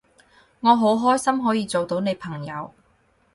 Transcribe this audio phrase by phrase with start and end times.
[0.61, 2.73] 我好開心可以做到你朋友